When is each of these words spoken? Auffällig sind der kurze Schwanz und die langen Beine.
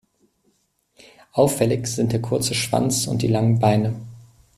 Auffällig 1.33 1.85
sind 1.85 2.11
der 2.11 2.23
kurze 2.23 2.55
Schwanz 2.55 3.05
und 3.05 3.21
die 3.21 3.27
langen 3.27 3.59
Beine. 3.59 4.01